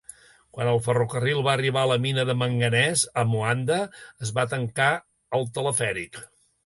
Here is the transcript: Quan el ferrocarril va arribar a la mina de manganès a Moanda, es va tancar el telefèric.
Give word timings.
Quan 0.55 0.69
el 0.69 0.79
ferrocarril 0.85 1.43
va 1.47 1.51
arribar 1.57 1.83
a 1.87 1.91
la 1.91 1.97
mina 2.05 2.25
de 2.29 2.35
manganès 2.39 3.03
a 3.25 3.25
Moanda, 3.35 3.77
es 4.27 4.33
va 4.39 4.47
tancar 4.55 4.89
el 5.41 5.47
telefèric. 5.59 6.19